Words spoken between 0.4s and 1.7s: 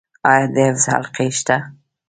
د حفظ حلقې شته؟